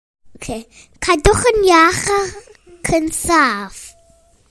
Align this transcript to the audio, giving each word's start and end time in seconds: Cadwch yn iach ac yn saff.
Cadwch 1.03 1.45
yn 1.51 1.61
iach 1.75 2.03
ac 2.17 2.93
yn 3.01 3.09
saff. 3.23 3.79